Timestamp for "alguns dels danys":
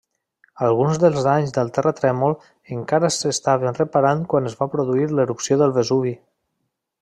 0.67-1.53